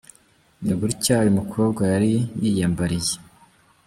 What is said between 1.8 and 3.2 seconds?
yari yiyambariye.